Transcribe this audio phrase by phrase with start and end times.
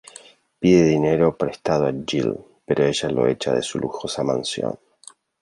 [0.59, 4.75] Pide dinero prestado a Jill, pero ella la echa de su lujosa mansión.